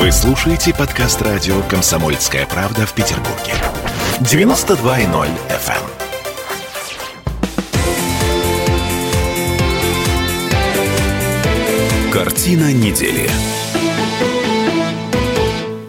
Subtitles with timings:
[0.00, 3.52] Вы слушаете подкаст радио «Комсомольская правда» в Петербурге.
[4.20, 5.82] 92.0 FM.
[12.10, 13.28] Картина недели.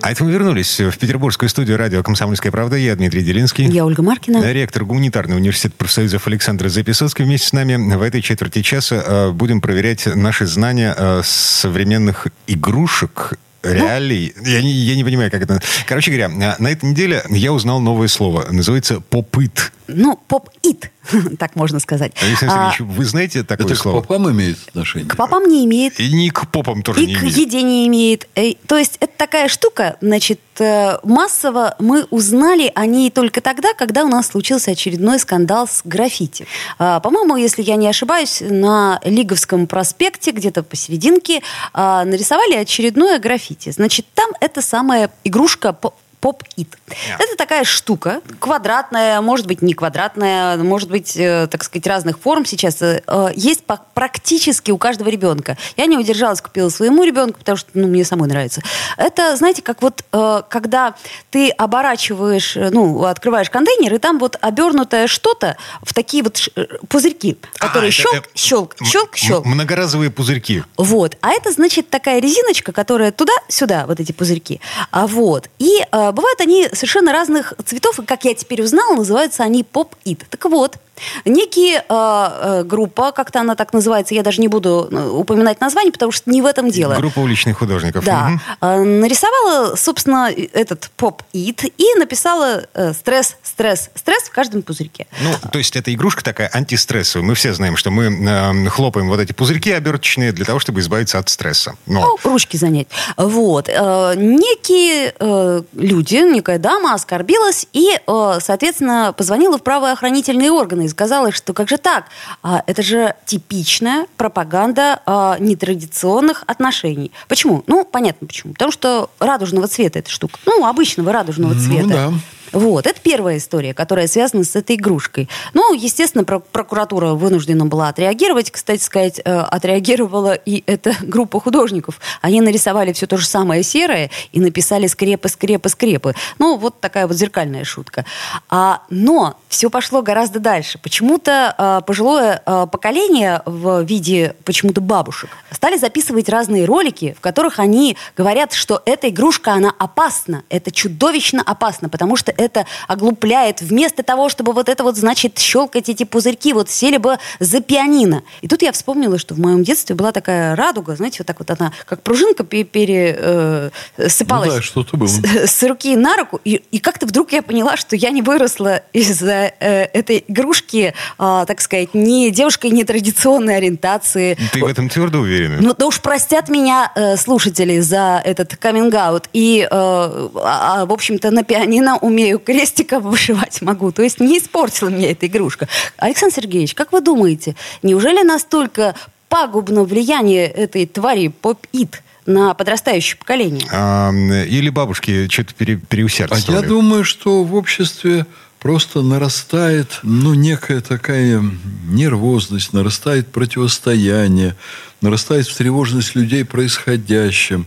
[0.01, 2.75] А это мы вернулись в петербургскую студию радио «Комсомольская правда».
[2.75, 3.65] Я Дмитрий Делинский.
[3.67, 4.51] Я Ольга Маркина.
[4.51, 7.23] Ректор гуманитарного университета профсоюзов Александр Записоцкий.
[7.23, 13.37] Вместе с нами в этой четверти часа э, будем проверять наши знания э, современных игрушек
[13.63, 14.33] реалий.
[14.35, 15.61] Ну, я, не, я не понимаю, как это...
[15.85, 18.47] Короче говоря, на этой неделе я узнал новое слово.
[18.51, 19.71] Называется «попыт».
[19.95, 20.91] Ну, поп-ит,
[21.39, 22.13] так можно сказать.
[22.21, 24.01] Александр а, Сергеевич, вы знаете такое это слово?
[24.01, 25.09] к попам имеет отношение?
[25.09, 25.99] К попам не имеет.
[25.99, 27.23] И не к попам тоже и не имеет.
[27.23, 28.27] И к еде не имеет.
[28.67, 34.03] То есть это такая штука, значит, э, массово мы узнали о ней только тогда, когда
[34.03, 36.45] у нас случился очередной скандал с граффити.
[36.79, 41.41] А, по-моему, если я не ошибаюсь, на Лиговском проспекте, где-то посерединке,
[41.73, 43.71] а, нарисовали очередное граффити.
[43.71, 45.75] Значит, там эта самая игрушка
[46.21, 46.77] поп-ит.
[47.19, 52.45] Это такая штука, квадратная, может быть, не квадратная, может быть, э, так сказать, разных форм
[52.45, 52.81] сейчас.
[52.81, 53.01] Э,
[53.35, 55.57] есть по- практически у каждого ребенка.
[55.77, 58.61] Я не удержалась, купила своему ребенку, потому что ну, мне самой нравится.
[58.97, 60.93] Это, знаете, как вот, э, когда
[61.31, 66.51] ты оборачиваешь, э, ну, открываешь контейнер, и там вот обернутое что-то в такие вот ш-
[66.55, 69.45] э, пузырьки, которые а, щелк, это, щелк, щелк, щелк.
[69.45, 70.63] Многоразовые пузырьки.
[70.77, 71.17] Вот.
[71.21, 74.61] А это, значит, такая резиночка, которая туда-сюда, вот эти пузырьки.
[74.91, 75.49] А вот.
[75.57, 80.25] И э, бывают они совершенно разных цветов, и, как я теперь узнала, называются они поп-ит.
[80.29, 80.77] Так вот,
[81.25, 85.91] некие э, э, группа, как-то она так называется, я даже не буду э, упоминать название,
[85.91, 86.95] потому что не в этом дело.
[86.95, 88.05] Группа уличных художников.
[88.05, 88.39] Да.
[88.61, 88.83] Угу.
[88.85, 95.07] Нарисовала, собственно, этот поп-ит и написала э, стресс, стресс, стресс в каждом пузырьке.
[95.21, 97.25] Ну, то есть это игрушка такая антистрессовая.
[97.25, 101.19] Мы все знаем, что мы э, хлопаем вот эти пузырьки оберточные для того, чтобы избавиться
[101.19, 101.75] от стресса.
[101.85, 102.01] Но...
[102.01, 102.87] Ну, ручки занять.
[103.17, 103.69] Вот.
[103.69, 111.31] Э, некие э, люди, некая дама оскорбилась и, э, соответственно, позвонила в правоохранительные органы сказала,
[111.31, 112.05] что как же так?
[112.43, 117.11] А, это же типичная пропаганда а, нетрадиционных отношений.
[117.27, 117.63] Почему?
[117.67, 118.53] Ну, понятно почему.
[118.53, 120.39] Потому что радужного цвета эта штука.
[120.45, 121.87] Ну, обычного радужного ну цвета.
[121.87, 122.13] Да.
[122.51, 125.29] Вот, это первая история, которая связана с этой игрушкой.
[125.53, 128.51] Ну, естественно, прокуратура вынуждена была отреагировать.
[128.51, 131.99] Кстати сказать, э, отреагировала и эта группа художников.
[132.21, 136.15] Они нарисовали все то же самое серое и написали скрепы, скрепы, скрепы.
[136.39, 138.05] Ну, вот такая вот зеркальная шутка.
[138.49, 140.77] А, но все пошло гораздо дальше.
[140.77, 147.59] Почему-то а, пожилое а, поколение в виде почему-то бабушек стали записывать разные ролики, в которых
[147.59, 153.61] они говорят, что эта игрушка, она опасна, это чудовищно опасно, потому что это оглупляет.
[153.61, 158.23] Вместо того, чтобы вот это вот, значит, щелкать эти пузырьки, вот сели бы за пианино.
[158.41, 161.51] И тут я вспомнила, что в моем детстве была такая радуга, знаете, вот так вот
[161.51, 165.07] она, как пружинка пересыпалась э, ну, да, что-то было.
[165.07, 166.39] С, с руки на руку.
[166.43, 171.45] И, и как-то вдруг я поняла, что я не выросла из-за э, этой игрушки, э,
[171.47, 174.37] так сказать, не девушкой нетрадиционной ориентации.
[174.53, 175.57] Ты в этом твердо уверена?
[175.61, 179.29] Ну, да уж простят меня э, слушатели за этот каминг-аут.
[179.33, 183.91] И, э, а, в общем-то, на пианино умею умею, крестиком вышивать могу.
[183.91, 185.67] То есть не испортила мне эта игрушка.
[185.97, 188.95] Александр Сергеевич, как вы думаете, неужели настолько
[189.29, 193.67] пагубно влияние этой твари поп-ит на подрастающее поколение?
[193.71, 196.59] А, или бабушки что-то пере, переусердствовали?
[196.59, 198.25] А я думаю, что в обществе
[198.59, 201.43] просто нарастает, ну, некая такая
[201.87, 204.55] нервозность, нарастает противостояние,
[205.01, 207.65] нарастает встревоженность людей происходящим.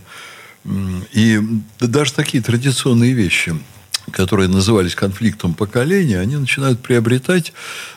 [1.11, 1.39] И
[1.79, 3.55] даже такие традиционные вещи–
[4.11, 7.53] которые назывались конфликтом поколения, они начинают приобретать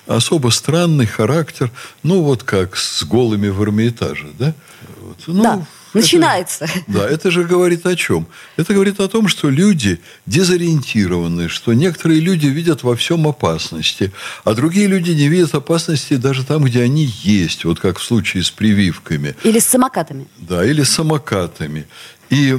[0.06, 1.70] особо странный характер,
[2.02, 4.54] ну, вот как с голыми в Эрмитаже, да?
[5.00, 5.18] Вот.
[5.26, 5.66] Ну, да.
[5.94, 6.64] Начинается.
[6.64, 8.26] Это, да, это же говорит о чем?
[8.56, 14.12] Это говорит о том, что люди дезориентированы, что некоторые люди видят во всем опасности,
[14.44, 18.42] а другие люди не видят опасности даже там, где они есть, вот как в случае
[18.42, 19.34] с прививками.
[19.44, 20.26] Или с самокатами.
[20.36, 21.86] Да, или с самокатами.
[22.30, 22.58] И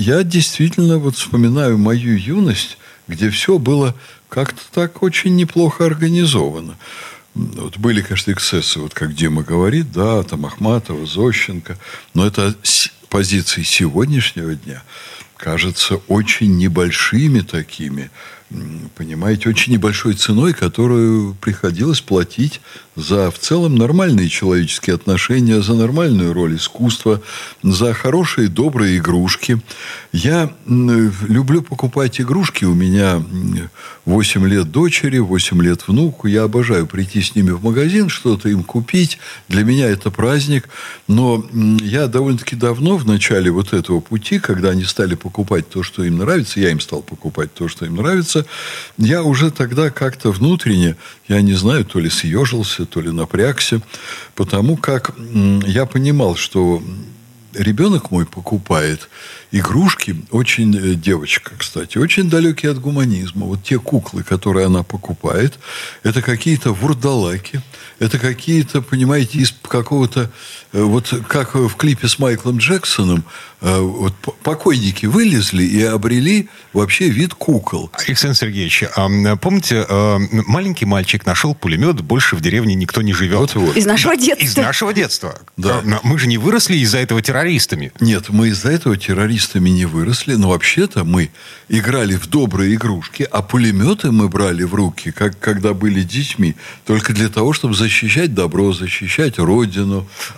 [0.00, 3.94] я действительно вот вспоминаю мою юность, где все было
[4.30, 6.76] как-то так очень неплохо организовано.
[7.34, 11.76] Вот были, конечно, эксцессы, вот как Дима говорит, да, там Ахматова, Зощенко,
[12.14, 12.54] но это
[13.10, 14.82] позиции сегодняшнего дня
[15.36, 18.10] кажется очень небольшими такими
[18.96, 22.60] понимаете, очень небольшой ценой, которую приходилось платить
[22.96, 27.22] за в целом нормальные человеческие отношения, за нормальную роль искусства,
[27.62, 29.60] за хорошие, добрые игрушки.
[30.12, 32.64] Я люблю покупать игрушки.
[32.64, 33.22] У меня
[34.04, 36.26] 8 лет дочери, 8 лет внуку.
[36.26, 39.18] Я обожаю прийти с ними в магазин, что-то им купить.
[39.48, 40.68] Для меня это праздник.
[41.06, 46.04] Но я довольно-таки давно в начале вот этого пути, когда они стали покупать то, что
[46.04, 48.39] им нравится, я им стал покупать то, что им нравится,
[48.98, 50.96] я уже тогда как-то внутренне,
[51.28, 53.80] я не знаю, то ли съежился, то ли напрягся,
[54.34, 55.14] потому как
[55.66, 56.82] я понимал, что
[57.54, 59.08] ребенок мой покупает
[59.50, 63.46] игрушки, очень, э, девочка, кстати, очень далекие от гуманизма.
[63.46, 65.58] Вот те куклы, которые она покупает,
[66.02, 67.60] это какие-то вурдалаки,
[67.98, 70.30] это какие-то, понимаете, из какого-то,
[70.72, 73.24] э, вот как в клипе с Майклом Джексоном,
[73.60, 77.90] э, вот покойники вылезли и обрели вообще вид кукол.
[78.06, 79.86] Александр Сергеевич, а помните,
[80.46, 83.54] маленький мальчик нашел пулемет, больше в деревне никто не живет.
[83.54, 83.76] Вот, вот.
[83.76, 84.44] Из нашего детства.
[84.44, 85.38] Из нашего детства.
[85.56, 85.82] Да.
[86.02, 87.92] Мы же не выросли из-за этого террористами.
[88.00, 91.30] Нет, мы из-за этого террористами террористами не выросли, но вообще-то мы
[91.68, 96.56] играли в добрые игрушки, а пулеметы мы брали в руки, как когда были детьми,
[96.86, 99.59] только для того, чтобы защищать добро, защищать родину,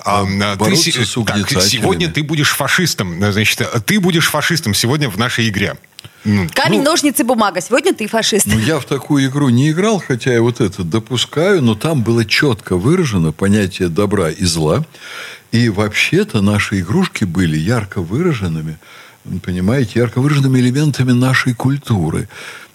[0.04, 1.60] а, а бороться ты, с угнетателями.
[1.60, 5.76] Так, сегодня ты будешь фашистом, значит, ты будешь фашистом сегодня в нашей игре.
[6.24, 7.60] Ну, Камень, ну, ножницы, бумага.
[7.60, 8.46] Сегодня ты фашист.
[8.46, 12.24] Ну, я в такую игру не играл, хотя я вот это допускаю, но там было
[12.24, 14.84] четко выражено понятие добра и зла.
[15.50, 18.78] И вообще-то наши игрушки были ярко выраженными,
[19.44, 22.28] понимаете, ярко выраженными элементами нашей культуры.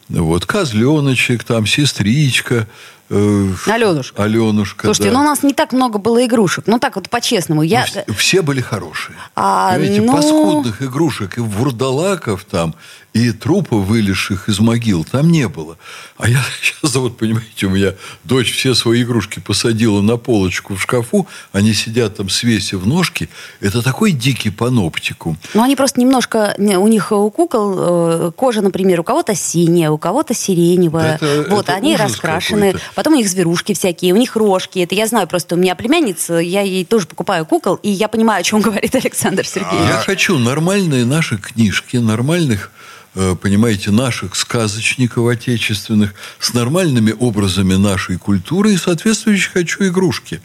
[0.10, 2.68] Вот козленочек, там сестричка,
[3.10, 4.24] Аленушка.
[4.24, 5.18] Аленушка, Слушайте, да.
[5.18, 6.66] ну у нас не так много было игрушек.
[6.68, 7.64] Ну так вот по-честному.
[7.64, 7.86] Я...
[8.08, 9.16] Ну, все были хорошие.
[9.36, 10.12] А, Понимаете, ну...
[10.14, 12.76] паскудных игрушек и вурдалаков там,
[13.18, 15.78] и трупов, вылезших из могил, там не было.
[16.18, 17.94] А я сейчас, вот, понимаете, у меня
[18.24, 23.30] дочь все свои игрушки посадила на полочку в шкафу, они сидят там, свесив ножки.
[23.60, 25.38] Это такой дикий паноптикум.
[25.54, 29.98] Ну, они просто немножко, у них у кукол э, кожа, например, у кого-то синяя, у
[29.98, 31.18] кого-то сиреневая.
[31.20, 32.76] Да это, вот, это они раскрашены.
[32.98, 34.80] Потом у них зверушки всякие, у них рожки.
[34.80, 38.40] Это я знаю просто, у меня племянница, я ей тоже покупаю кукол, и я понимаю,
[38.40, 39.88] о чем говорит Александр Сергеевич.
[39.88, 42.72] Я хочу нормальные наши книжки, нормальных
[43.20, 50.40] Э, понимаете, наших сказочников отечественных, с нормальными образами нашей культуры и соответствующие хочу игрушки.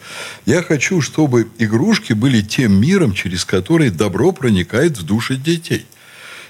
[0.46, 5.84] Я хочу, чтобы игрушки были тем миром, через который добро проникает в души детей.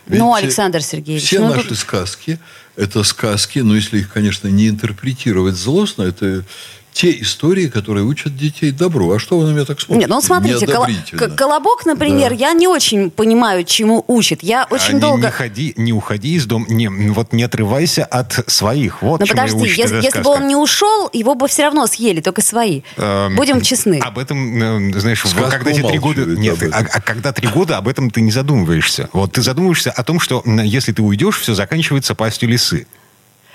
[0.06, 1.24] Ведь ну, Александр Сергеевич.
[1.24, 1.78] Все ну, наши тут...
[1.78, 2.38] сказки–
[2.76, 6.44] это сказки, но если их, конечно, не интерпретировать злостно, это
[6.92, 9.12] те истории, которые учат детей добру.
[9.12, 10.00] А что вы на меня так смотрите?
[10.00, 10.86] Нет, ну смотрите, кол-
[11.36, 12.36] колобок, например, да.
[12.36, 14.42] я не очень понимаю, чему учит.
[14.42, 15.26] Я очень а долго...
[15.26, 19.02] Не, ходи, не уходи из дома, не, вот не отрывайся от своих.
[19.02, 22.42] Вот Но подожди, если, если бы он не ушел, его бы все равно съели, только
[22.42, 22.82] свои.
[22.96, 23.98] Эм, Будем честны.
[24.00, 26.24] Об этом, э, знаешь, Сказку когда эти три года...
[26.24, 29.08] Нет, а, а когда три года, об этом ты не задумываешься.
[29.12, 32.86] Вот ты задумываешься о том, что если ты уйдешь, все заканчивается пастью лисы.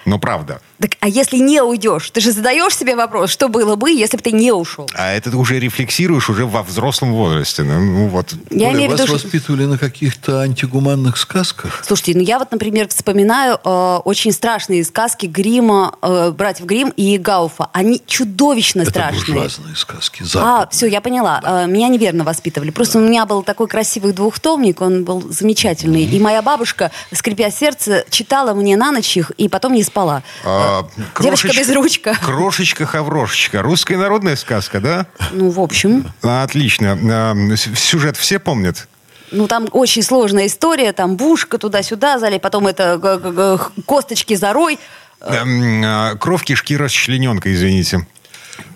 [0.07, 0.61] Но правда.
[0.79, 2.11] Так, а если не уйдешь?
[2.11, 4.89] Ты же задаешь себе вопрос, что было бы, если бы ты не ушел?
[4.93, 7.63] А это ты уже рефлексируешь уже во взрослом возрасте.
[7.63, 8.33] Ну, ну вот.
[8.49, 9.71] Я Оля, имею вас виду, воспитывали что...
[9.71, 11.83] на каких-то антигуманных сказках?
[11.85, 17.17] Слушайте, ну я вот, например, вспоминаю э, очень страшные сказки Грима, э, братьев Грим и
[17.17, 17.67] Гауфа.
[17.73, 19.45] Они чудовищно это страшные.
[19.47, 20.23] Это сказки.
[20.23, 20.63] Западные.
[20.63, 21.41] А, все, я поняла.
[21.41, 21.65] Да.
[21.65, 22.71] Э, меня неверно воспитывали.
[22.71, 23.03] Просто да.
[23.03, 26.05] у меня был такой красивый двухтомник, он был замечательный.
[26.05, 26.15] Mm-hmm.
[26.15, 30.23] И моя бабушка, скрипя сердце, читала мне на ночь их, и потом не спала спала.
[30.43, 30.87] А,
[31.19, 32.15] Девочка без ручка.
[32.21, 33.61] Крошечка-хаврошечка.
[33.61, 35.07] Русская народная сказка, да?
[35.31, 36.11] Ну, в общем.
[36.21, 36.97] Отлично.
[37.03, 37.35] А,
[37.75, 38.87] сюжет все помнят?
[39.31, 40.93] Ну, там очень сложная история.
[40.93, 44.79] Там бушка туда-сюда зали, потом это косточки за рой.
[45.19, 48.05] А, кровь кишки расчлененка, извините.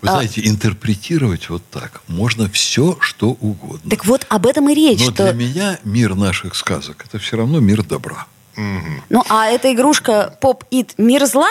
[0.00, 0.12] Вы а...
[0.12, 3.90] знаете, интерпретировать вот так можно все, что угодно.
[3.90, 5.00] Так вот об этом и речь.
[5.00, 5.24] Но что...
[5.24, 8.26] для меня мир наших сказок это все равно мир добра.
[8.56, 11.48] Ну, а эта игрушка поп-ит мир зла?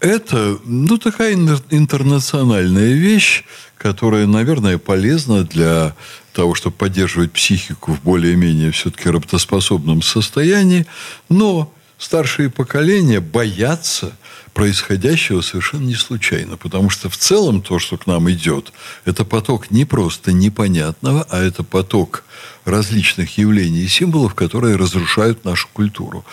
[0.00, 3.44] Это, ну, такая интернациональная вещь,
[3.78, 5.94] которая, наверное, полезна для
[6.32, 10.86] того, чтобы поддерживать психику в более-менее все-таки работоспособном состоянии.
[11.28, 14.12] Но старшие поколения боятся
[14.52, 18.72] происходящего совершенно не случайно, потому что в целом то, что к нам идет,
[19.04, 22.22] это поток не просто непонятного, а это поток–
[22.64, 26.24] различных явлений и символов, которые разрушают нашу культуру.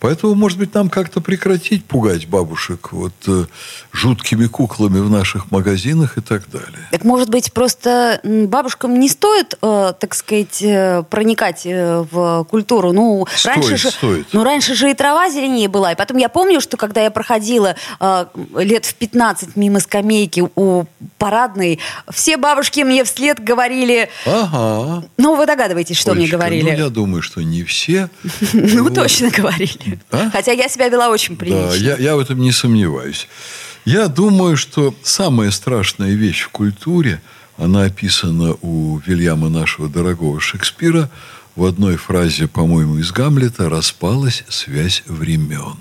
[0.00, 3.44] Поэтому, может быть, нам как-то прекратить пугать бабушек вот э,
[3.92, 6.88] жуткими куклами в наших магазинах и так далее.
[6.90, 12.92] Так, может быть, просто бабушкам не стоит, э, так сказать, э, проникать э, в культуру?
[12.92, 14.26] Ну, Стоит, раньше же, стоит.
[14.32, 15.92] Ну, раньше же и трава зеленее была.
[15.92, 18.26] И потом я помню, что когда я проходила э,
[18.56, 20.84] лет в 15 мимо скамейки у
[21.18, 24.08] парадной, все бабушки мне вслед говорили...
[24.26, 25.04] Ага.
[25.18, 26.70] Ну, вы догадываетесь, что мне Олечка, говорили.
[26.70, 28.10] Ну, я думаю, что не все.
[28.52, 30.00] Ну, точно говорили.
[30.10, 30.30] А?
[30.30, 31.96] Хотя я себя вела очень прилично.
[31.96, 33.28] Да, я в этом не сомневаюсь.
[33.84, 37.20] Я думаю, что самая страшная вещь в культуре,
[37.56, 41.10] она описана у Вильяма нашего дорогого Шекспира
[41.56, 45.76] в одной фразе, по-моему, из Гамлета «распалась связь времен».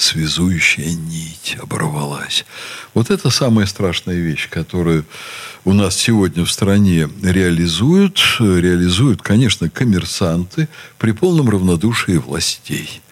[0.00, 2.46] Связующая нить оборвалась.
[2.94, 5.04] Вот это самая страшная вещь, которую
[5.66, 8.18] у нас сегодня в стране реализуют.
[8.38, 13.02] Реализуют, конечно, коммерсанты при полном равнодушии властей.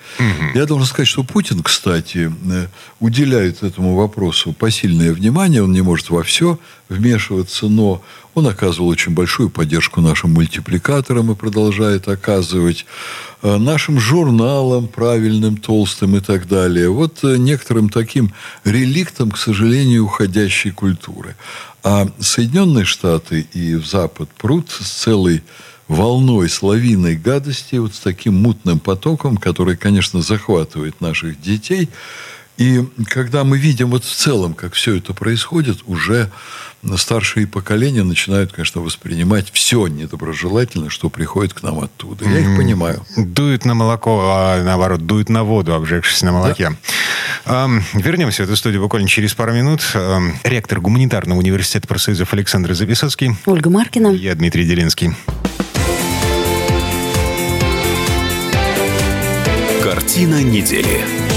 [0.54, 2.66] Я должен сказать, что Путин, кстати, э,
[3.00, 5.62] уделяет этому вопросу посильное внимание.
[5.62, 8.02] Он не может во все вмешиваться, но
[8.38, 12.86] он оказывал очень большую поддержку нашим мультипликаторам и продолжает оказывать
[13.42, 16.88] э, нашим журналам правильным, толстым и так далее.
[16.88, 18.32] Вот э, некоторым таким
[18.64, 21.36] реликтом, к сожалению, уходящей культуры.
[21.82, 25.42] А Соединенные Штаты и в Запад прут с целой
[25.88, 31.88] волной, с лавиной гадости, вот с таким мутным потоком, который, конечно, захватывает наших детей.
[32.58, 36.28] И когда мы видим вот в целом, как все это происходит, уже
[36.96, 42.24] старшие поколения начинают, конечно, воспринимать все недоброжелательно, что приходит к нам оттуда.
[42.24, 43.06] Я их понимаю.
[43.16, 46.76] Дует на молоко, а наоборот, дует на воду, обжегшись на молоке.
[47.44, 49.82] Ам, вернемся в эту студию буквально через пару минут.
[49.94, 53.36] Ам, ректор гуманитарного университета профсоюзов Александр Записоцкий.
[53.46, 54.08] Ольга Маркина.
[54.08, 55.14] Я Дмитрий Делинский.
[59.82, 61.27] Картина недели.